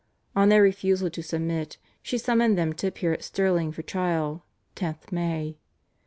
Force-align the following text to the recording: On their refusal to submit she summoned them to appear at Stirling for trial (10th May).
On 0.35 0.49
their 0.49 0.63
refusal 0.63 1.11
to 1.11 1.21
submit 1.21 1.77
she 2.01 2.17
summoned 2.17 2.57
them 2.57 2.73
to 2.73 2.87
appear 2.87 3.13
at 3.13 3.23
Stirling 3.23 3.71
for 3.71 3.83
trial 3.83 4.43
(10th 4.75 5.11
May). 5.11 5.59